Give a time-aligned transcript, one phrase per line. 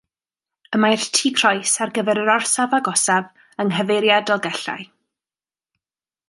[0.77, 3.29] Y mae'r Tŷ Croes ar gyfer yr orsaf agosaf
[3.65, 4.89] yng nghyfeiriad Dolgellau.